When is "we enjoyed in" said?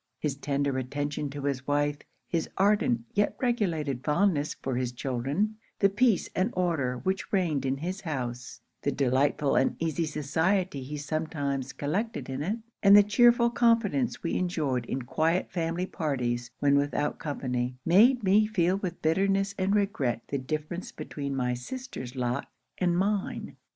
14.23-15.03